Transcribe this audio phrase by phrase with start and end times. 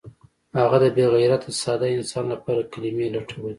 [0.59, 3.49] هغه د بې غیرته ساده انسان لپاره کلمې لټولې